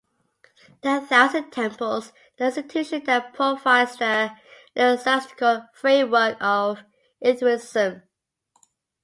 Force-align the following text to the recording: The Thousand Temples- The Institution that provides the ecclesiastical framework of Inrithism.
The 0.81 0.99
Thousand 1.01 1.51
Temples- 1.51 2.11
The 2.39 2.45
Institution 2.45 3.03
that 3.05 3.33
provides 3.35 3.97
the 3.97 4.31
ecclesiastical 4.75 5.67
framework 5.75 6.37
of 6.41 6.79
Inrithism. 7.23 8.01